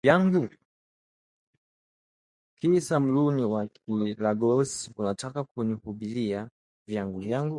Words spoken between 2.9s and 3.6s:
Maluuni